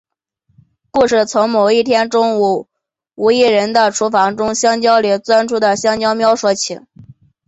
[0.89, 2.67] 故事从某一天中午空
[3.13, 6.79] 无一人的厨房中从香蕉里钻出的香蕉喵说起。